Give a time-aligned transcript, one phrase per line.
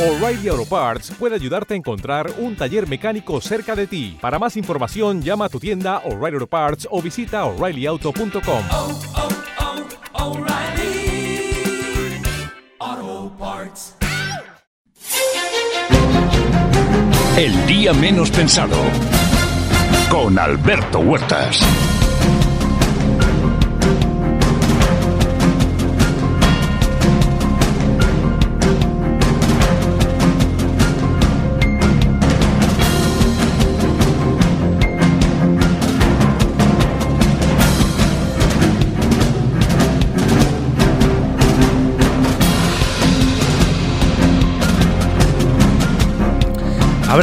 [0.00, 4.16] O'Reilly Auto Parts puede ayudarte a encontrar un taller mecánico cerca de ti.
[4.18, 8.64] Para más información, llama a tu tienda O'Reilly Auto Parts o visita oreillyauto.com.
[8.70, 8.98] oh,
[12.78, 13.96] oh, Parts.
[17.36, 18.78] El día menos pensado.
[20.10, 21.60] Con Alberto Huertas.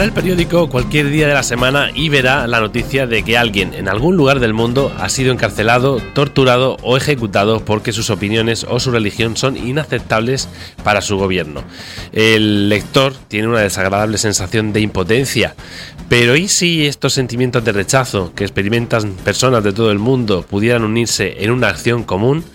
[0.03, 3.89] El periódico cualquier día de la semana y verá la noticia de que alguien en
[3.89, 8.91] algún lugar del mundo ha sido encarcelado, torturado o ejecutado porque sus opiniones o su
[8.91, 10.49] religión son inaceptables
[10.83, 11.63] para su gobierno.
[12.13, 15.55] El lector tiene una desagradable sensación de impotencia,
[16.07, 20.83] pero ¿y si estos sentimientos de rechazo que experimentan personas de todo el mundo pudieran
[20.83, 22.45] unirse en una acción común?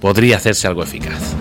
[0.00, 1.34] Podría hacerse algo eficaz.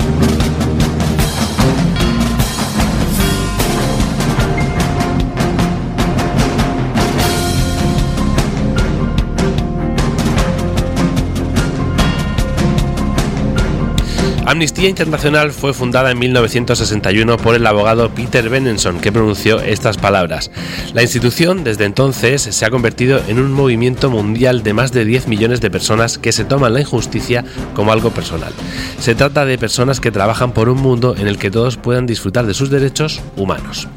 [14.50, 20.50] Amnistía Internacional fue fundada en 1961 por el abogado Peter Benenson, que pronunció estas palabras.
[20.95, 25.28] La institución desde entonces se ha convertido en un movimiento mundial de más de 10
[25.28, 28.52] millones de personas que se toman la injusticia como algo personal.
[29.00, 32.47] Se trata de personas que trabajan por un mundo en el que todos puedan disfrutar
[32.47, 33.88] de sus derechos humanos.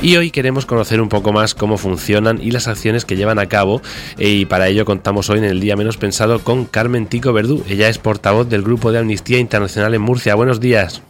[0.00, 3.50] Y hoy queremos conocer un poco más cómo funcionan y las acciones que llevan a
[3.50, 3.82] cabo
[4.16, 7.62] y para ello contamos hoy en el día menos pensado con Carmen Tico Verdú.
[7.68, 10.34] Ella es portavoz del grupo de Amnistía Internacional en Murcia.
[10.34, 11.02] Buenos días.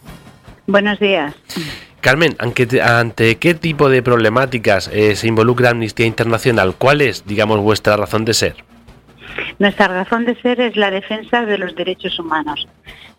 [0.67, 1.33] Buenos días.
[2.01, 6.75] Carmen, ¿ante, ante qué tipo de problemáticas eh, se involucra Amnistía Internacional?
[6.77, 8.55] ¿Cuál es, digamos, vuestra razón de ser?
[9.57, 12.67] Nuestra razón de ser es la defensa de los derechos humanos.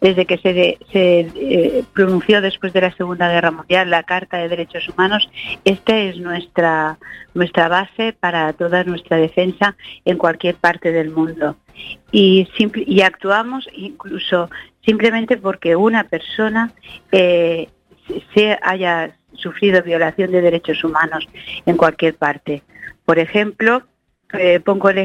[0.01, 4.39] Desde que se, de, se eh, pronunció después de la Segunda Guerra Mundial la Carta
[4.39, 5.29] de Derechos Humanos,
[5.65, 6.99] esta es nuestra,
[7.35, 9.77] nuestra base para toda nuestra defensa
[10.07, 11.57] en cualquier parte del mundo.
[12.13, 14.51] Y, simple, y actuamos incluso
[14.85, 16.73] simplemente porque una persona
[17.13, 17.69] eh,
[18.35, 21.27] se haya sufrido violación de derechos humanos
[21.67, 22.63] en cualquier parte.
[23.05, 23.83] Por ejemplo,
[24.33, 24.99] eh, pongo el,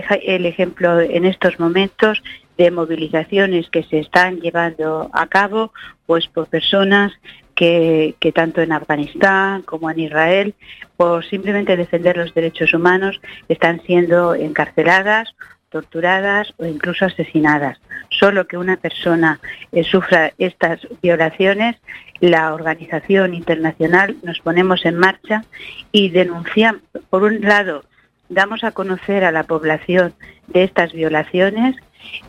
[0.46, 2.22] ejemplo en estos momentos
[2.58, 5.74] de movilizaciones que se están llevando a cabo
[6.06, 7.12] pues por personas
[7.56, 10.54] que, que, tanto en Afganistán como en Israel,
[10.98, 15.34] por simplemente defender los derechos humanos, están siendo encarceladas,
[15.76, 17.78] torturadas o incluso asesinadas.
[18.10, 19.42] Solo que una persona
[19.74, 21.76] eh, sufra estas violaciones,
[22.22, 25.44] la organización internacional nos ponemos en marcha
[25.92, 27.84] y denunciamos, por un lado,
[28.30, 30.14] damos a conocer a la población
[30.48, 31.76] de estas violaciones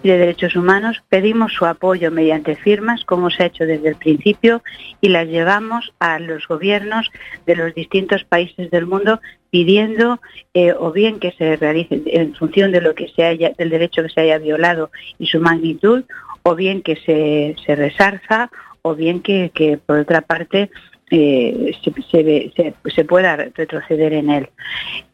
[0.02, 4.62] de derechos humanos, pedimos su apoyo mediante firmas, como se ha hecho desde el principio,
[5.00, 7.10] y las llevamos a los gobiernos
[7.46, 9.20] de los distintos países del mundo
[9.50, 10.20] pidiendo
[10.54, 13.06] eh, o bien que se realice en función de lo que
[13.56, 16.04] del derecho que se haya violado y su magnitud,
[16.42, 18.50] o bien que se, resarza,
[18.82, 20.70] o bien que por otra parte
[21.10, 24.48] eh, se, se, se, pueda retroceder en él.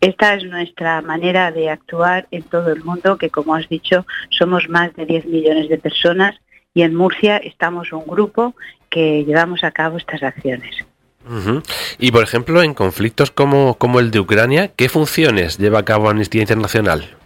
[0.01, 4.69] Esta es nuestra manera de actuar en todo el mundo, que como has dicho, somos
[4.69, 6.37] más de 10 millones de personas
[6.75, 8.55] y en Murcia estamos un grupo
[8.89, 10.77] que llevamos a cabo estas acciones.
[11.27, 11.63] Uh -huh.
[11.99, 16.09] Y por ejemplo, en conflictos como, como el de Ucrania, ¿qué funciones lleva a cabo
[16.09, 17.17] Amnistía Internacional?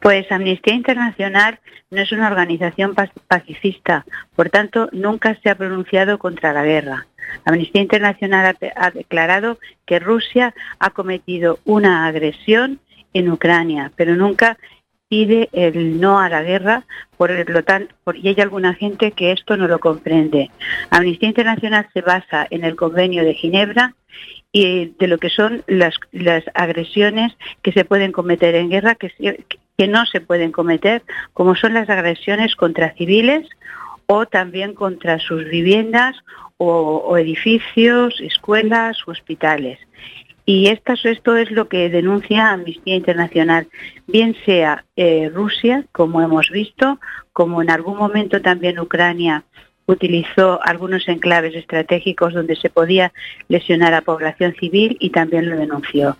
[0.00, 2.94] Pues Amnistía Internacional no es una organización
[3.28, 7.06] pacifista, por tanto, nunca se ha pronunciado contra la guerra.
[7.44, 12.80] Amnistía Internacional ha, declarado que Rusia ha cometido una agresión
[13.12, 14.58] en Ucrania, pero nunca
[15.08, 16.84] pide el no a la guerra,
[17.16, 17.60] por lo
[18.14, 20.50] y hay alguna gente que esto no lo comprende.
[20.90, 23.94] Amnistía Internacional se basa en el convenio de Ginebra
[24.50, 25.94] y de lo que son las,
[26.54, 27.32] agresiones
[27.62, 32.54] que se pueden cometer en guerra, que no se pueden cometer, como son las agresiones
[32.56, 33.48] contra civiles
[34.06, 36.16] o también contra sus viviendas
[36.58, 39.78] o, edificios, escuelas, hospitales.
[40.46, 43.68] Y esto, esto es lo que denuncia Amnistía Internacional,
[44.06, 47.00] bien sea eh, Rusia, como hemos visto,
[47.32, 49.44] como en algún momento también Ucrania
[49.86, 53.12] utilizó algunos enclaves estratégicos donde se podía
[53.48, 56.16] lesionar a población civil y también lo denunció.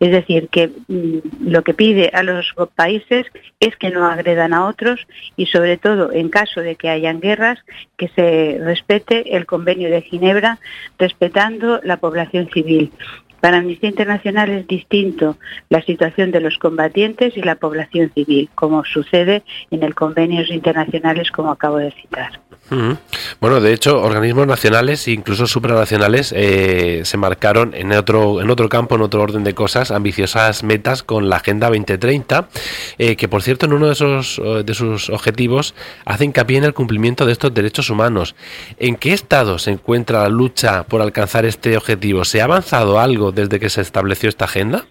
[0.00, 3.26] Es decir, que mm, lo que pide a los países
[3.58, 5.06] es que no agredan a otros
[5.36, 7.58] y sobre todo en caso de que hayan guerras,
[7.96, 10.60] que se respete el convenio de Ginebra
[10.98, 12.92] respetando la población civil.
[13.40, 15.36] Para Amnistía Internacional es distinto
[15.68, 21.30] la situación de los combatientes y la población civil, como sucede en el convenios internacionales
[21.30, 22.40] como acabo de citar.
[23.40, 28.68] Bueno, de hecho, organismos nacionales e incluso supranacionales eh, se marcaron en otro, en otro
[28.68, 32.48] campo, en otro orden de cosas, ambiciosas metas con la Agenda 2030,
[32.98, 35.74] eh, que por cierto en uno de, esos, eh, de sus objetivos
[36.04, 38.34] hace hincapié en el cumplimiento de estos derechos humanos.
[38.78, 42.24] ¿En qué estado se encuentra la lucha por alcanzar este objetivo?
[42.24, 44.84] ¿Se ha avanzado algo desde que se estableció esta agenda?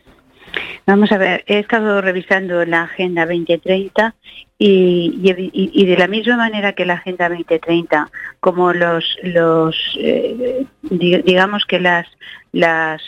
[0.86, 4.16] Vamos a ver, he estado revisando la Agenda 2030
[4.58, 5.22] y,
[5.86, 8.10] de la misma manera que la Agenda 2030,
[8.40, 12.08] como los, los eh, digamos que las,
[12.54, 13.02] las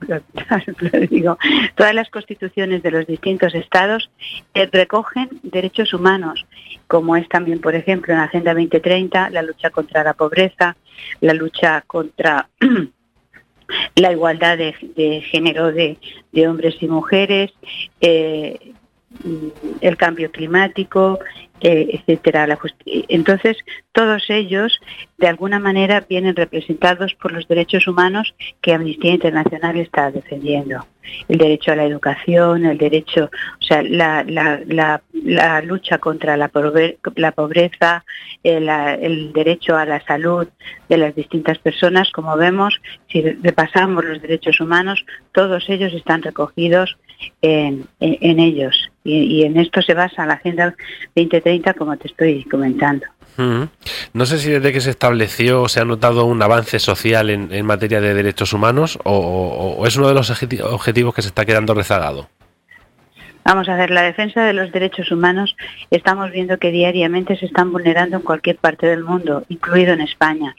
[1.10, 1.38] digo,
[1.74, 4.10] todas las constituciones de los distintos estados
[4.54, 6.46] eh, recogen derechos humanos,
[6.86, 10.76] como es también, por ejemplo, en la Agenda 2030, la lucha contra la pobreza,
[11.20, 12.48] la lucha contra
[13.94, 14.72] la igualdad de,
[15.22, 15.98] género de,
[16.46, 17.52] hombres y mujeres,
[18.00, 18.72] eh,
[19.80, 21.18] el cambio climático,
[21.60, 22.58] eh, etcétera.
[22.84, 23.56] Entonces,
[23.92, 24.78] todos ellos,
[25.18, 30.86] de alguna manera, vienen representados por los derechos humanos que Amnistía Internacional está defendiendo.
[31.28, 33.30] El derecho a la educación, el derecho,
[33.60, 35.00] o sea, la,
[35.62, 38.04] lucha contra la, pobreza,
[38.42, 40.48] el, derecho a la salud
[40.88, 42.10] de las distintas personas.
[42.10, 42.78] Como vemos,
[43.10, 46.98] si repasamos los derechos humanos, todos ellos están recogidos
[47.40, 48.90] en, ellos.
[49.04, 50.74] Y, en esto se basa la Agenda
[51.14, 53.06] 2030, como te estoy comentando.
[53.38, 58.00] No sé si desde que se estableció se ha notado un avance social en, materia
[58.00, 62.28] de derechos humanos o, es uno de los objetivos que se está quedando rezagado.
[63.46, 65.56] Vamos a ver, la defensa de los derechos humanos
[65.92, 70.56] estamos viendo que diariamente se están vulnerando en cualquier parte del mundo, incluido en España.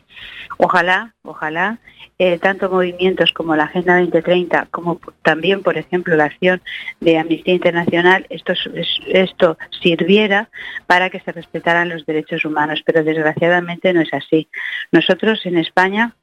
[0.57, 1.79] Ojalá, ojalá
[2.17, 6.61] eh, tanto movimientos como la Agenda 2030, como también, por ejemplo, la acción
[7.01, 10.49] de Amnistía Internacional, esto sirviera
[10.85, 14.47] para que se respetaran los derechos humanos, pero desgraciadamente no es así.
[14.93, 16.15] Nosotros en España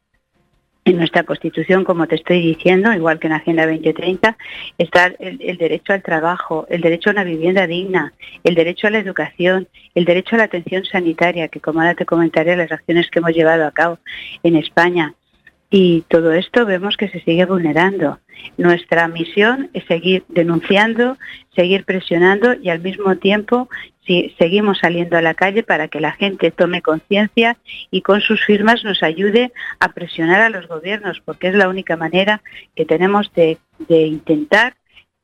[0.84, 4.36] en nuestra Constitución, como te estoy diciendo, igual que en Agenda 2030,
[4.76, 8.90] está el, el, derecho al trabajo, el derecho a una vivienda digna, el derecho a
[8.90, 13.10] la educación, el derecho a la atención sanitaria, que como ahora te comentaré las acciones
[13.10, 13.98] que hemos llevado a cabo
[14.42, 15.14] en España,
[15.70, 18.20] y todo esto vemos que se sigue vulnerando.
[18.56, 21.16] Nuestra misión es seguir denunciando,
[21.55, 23.69] seguir presionando y al mismo tiempo
[24.06, 27.56] si seguimos saliendo a la calle para que la gente tome conciencia
[27.90, 31.96] y con sus firmas nos ayude a presionar a los gobiernos, porque es la única
[31.96, 32.43] manera
[32.76, 33.58] que tenemos de,
[33.88, 34.75] intentar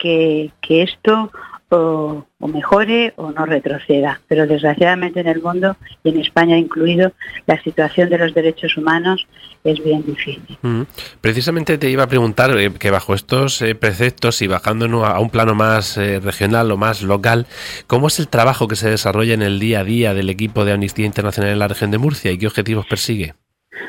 [0.00, 1.30] que, esto
[1.68, 4.20] o, mejore o no retroceda.
[4.26, 7.12] Pero desgraciadamente en el mundo y en España incluido,
[7.46, 9.26] la situación de los derechos humanos
[9.62, 10.58] es bien difícil.
[11.20, 15.30] Precisamente te iba a preguntar eh, que bajo estos eh, preceptos y bajando a un
[15.30, 17.46] plano más eh, regional o más local,
[17.86, 20.72] ¿cómo es el trabajo que se desarrolla en el día a día del equipo de
[20.72, 23.34] Amnistía Internacional en la región de Murcia y qué objetivos persigue?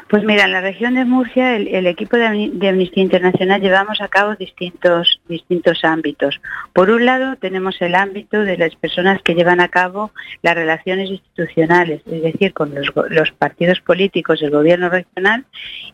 [0.10, 4.36] Pues mira, en la región de Murcia, el, equipo de, Amnistía Internacional llevamos a cabo
[4.36, 6.40] distintos, distintos ámbitos.
[6.72, 10.12] Por un lado, tenemos el ámbito de las personas que llevan a cabo
[10.44, 15.46] las relaciones institucionales, es decir, con los, los partidos políticos del gobierno regional.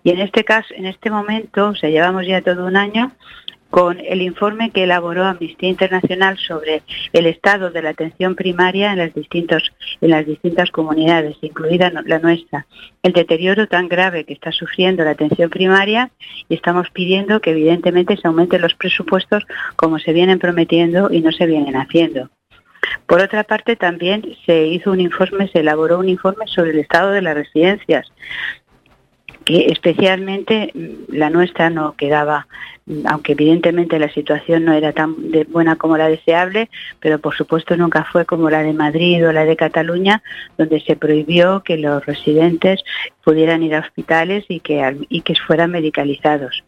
[0.04, 3.14] Y en este caso, en este momento, o sea, llevamos ya todo un año,
[3.70, 6.84] con el informe que elaboró Amnistía Internacional sobre
[7.14, 9.14] el estado de la atención primaria en las,
[10.26, 12.66] distintas comunidades, incluida la nuestra,
[13.04, 16.12] el deterioro tan grave que está sufriendo la atención primaria
[16.50, 19.44] y estamos pidiendo que evidentemente se aumenten los presupuestos
[19.76, 22.30] como se vienen prometiendo y no se vienen haciendo.
[23.06, 27.12] Por otra parte, también se hizo un informe, se elaboró un informe sobre el estado
[27.12, 28.12] de las residencias,
[29.48, 32.48] que especialmente mm, la nuestra no quedaba,
[32.86, 35.16] mm, aunque evidentemente la situación no era tan
[35.48, 39.46] buena como la deseable, pero por supuesto nunca fue como la de Madrid o la
[39.46, 40.22] de Cataluña,
[40.58, 42.84] donde se prohibió que los residentes
[43.28, 46.64] pudieran ir a hospitales y que, y que fueran medicalizados.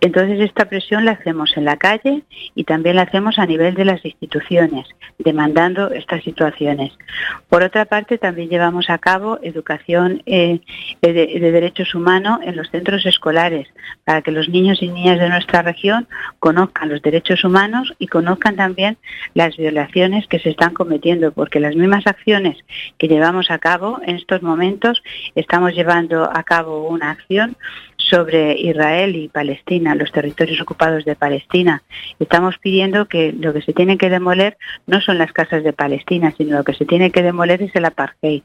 [0.00, 2.22] Entonces esta presión la hacemos en la calle
[2.54, 4.86] y también la hacemos a nivel de las instituciones,
[5.18, 6.92] demandando estas situaciones.
[7.48, 10.60] Por otra parte, también llevamos a cabo educación eh,
[11.02, 13.66] de, de derechos humanos en los centros escolares,
[14.04, 16.06] para que los niños y niñas de nuestra región
[16.38, 18.98] conozcan los derechos humanos y conozcan también
[19.34, 22.56] las violaciones que se están cometiendo, porque las mismas acciones
[22.98, 25.02] que llevamos a cabo en estos momentos,
[25.34, 27.56] estamos llevando a cabo una acción
[27.96, 31.82] sobre Israel y Palestina, los territorios ocupados de Palestina.
[32.18, 36.32] Estamos pidiendo que lo que se tiene que demoler no son las casas de Palestina,
[36.36, 38.42] sino lo que se tiene que demoler es el apartheid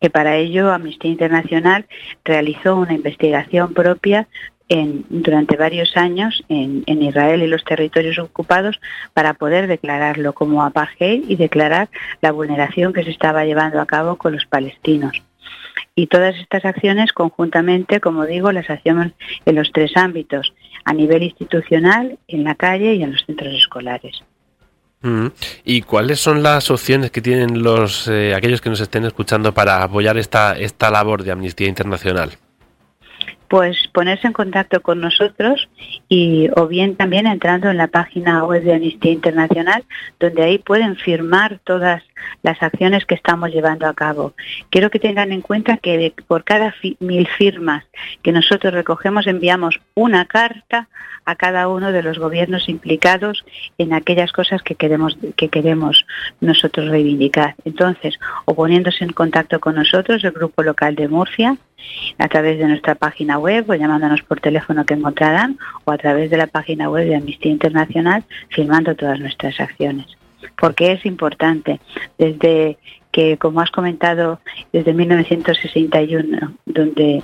[0.00, 1.86] que para ello Amnistía Internacional
[2.24, 4.26] realizó una investigación propia
[5.08, 8.80] durante varios años en, Israel y los territorios ocupados
[9.12, 11.88] para poder declararlo como apartheid y declarar
[12.20, 15.22] la vulneración que se estaba llevando a cabo con los palestinos.
[15.94, 19.08] Y todas estas acciones conjuntamente, como digo, las hacemos
[19.44, 20.54] en los tres ámbitos,
[20.84, 24.22] a nivel institucional, en la calle y en los centros escolares.
[25.02, 25.26] Mm.
[25.64, 29.82] ¿Y cuáles son las opciones que tienen los eh, aquellos que nos estén escuchando para
[29.82, 32.30] apoyar esta, esta labor de Amnistía Internacional?
[33.52, 35.68] Pues ponerse en contacto con nosotros
[36.08, 39.84] y o bien también entrando en la página web de Amnistía Internacional,
[40.18, 42.02] donde ahí pueden firmar todas
[42.42, 44.32] las acciones que estamos llevando a cabo.
[44.70, 47.84] Quiero que tengan en cuenta que por cada mil firmas
[48.22, 50.88] que nosotros recogemos enviamos una carta
[51.26, 53.44] a cada uno de los gobiernos implicados
[53.76, 56.06] en aquellas cosas que queremos que queremos
[56.40, 57.54] nosotros reivindicar.
[57.66, 61.58] Entonces, o poniéndose en contacto con nosotros, el grupo local de Murcia,
[62.18, 66.30] a través de nuestra página web o llamándonos por teléfono que encontrarán o a través
[66.30, 70.06] de la página web de Amnistía Internacional firmando todas nuestras acciones.
[70.58, 71.80] Porque es importante,
[72.18, 72.78] desde
[73.10, 74.40] que, como has comentado,
[74.72, 77.22] desde 1961, donde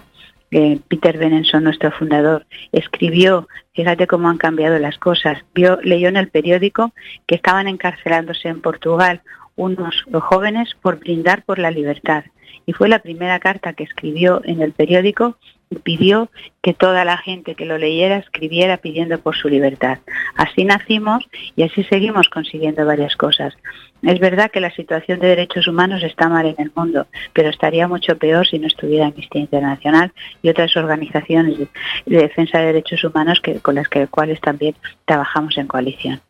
[0.50, 6.16] eh, Peter Benenson, nuestro fundador, escribió, fíjate cómo han cambiado las cosas, vio, leyó en
[6.16, 6.92] el periódico
[7.26, 9.22] que estaban encarcelándose en Portugal
[9.56, 12.25] unos jóvenes por brindar por la libertad
[12.68, 15.38] y fue la primera carta que escribió en el periódico
[15.82, 16.30] pidió
[16.62, 19.98] que toda la gente que lo leyera escribiera pidiendo por su libertad.
[20.37, 21.25] Así nacimos
[21.56, 23.54] y así seguimos consiguiendo varias cosas.
[24.02, 27.88] Es verdad que la situación de derechos humanos está mal en el mundo, pero estaría
[27.88, 31.68] mucho peor si no estuviera Amnistía Internacional y otras organizaciones de,
[32.06, 36.20] defensa de derechos humanos que, con las que, cuales también trabajamos en coalición.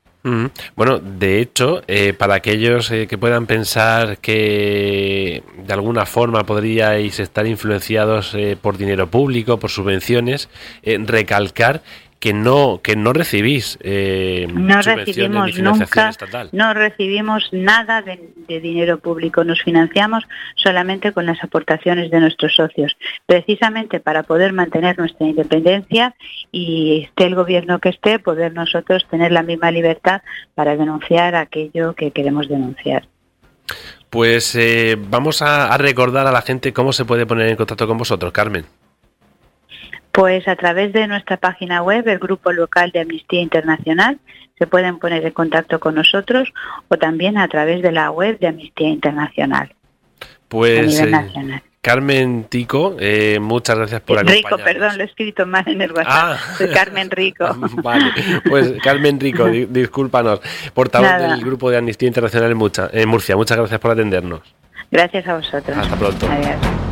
[0.76, 7.18] Bueno, de hecho, eh, para aquellos eh, que puedan pensar que de alguna forma podríais
[7.20, 10.48] estar influenciados eh, por dinero público, por subvenciones,
[10.82, 11.82] recalcar
[12.18, 16.10] que no que no recibís eh, no recibimos nunca
[16.52, 18.18] no recibimos nada de,
[18.60, 19.44] dinero público.
[19.44, 20.24] Nos financiamos
[20.56, 22.96] solamente con las aportaciones de nuestros socios
[23.26, 26.14] precisamente para poder mantener nuestra independencia
[26.50, 30.22] y esté el gobierno que esté poder nosotros tener la misma libertad
[30.54, 33.06] para denunciar aquello que queremos denunciar.
[34.10, 37.98] Pues eh, vamos a recordar a la gente cómo se puede poner en contacto con
[37.98, 38.64] vosotros Carmen
[40.18, 44.18] pues a través de nuestra página web, el grupo local de Amnistía Internacional,
[44.58, 46.52] se pueden poner en contacto con nosotros
[46.88, 49.72] o también a través de la web de Amnistía Internacional.
[50.48, 51.12] Pues eh,
[51.80, 54.50] Carmen Tico, eh, muchas gracias por acompañarnos.
[54.50, 56.36] Rico, perdón, lo he escrito mal en el WhatsApp.
[56.36, 56.38] Ah.
[56.56, 57.46] Soy Carmen Rico.
[57.84, 58.10] vale,
[58.48, 60.40] pues Carmen Rico, discúlpanos,
[60.74, 62.58] portavoz del grupo de Amnistía Internacional en,
[62.92, 63.36] en Murcia.
[63.36, 64.40] Muchas gracias por atendernos.
[64.90, 65.78] Gracias a vosotros.
[65.78, 66.26] Hasta pronto.
[66.28, 66.87] Adiós.